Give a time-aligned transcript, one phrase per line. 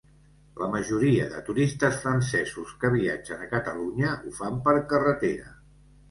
[0.59, 5.53] La majoria de turistes francesos que viatgen a Catalunya ho fan per carretera.